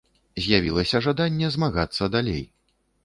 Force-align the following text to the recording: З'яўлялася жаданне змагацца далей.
З'яўлялася 0.45 1.01
жаданне 1.07 1.51
змагацца 1.57 2.11
далей. 2.15 2.43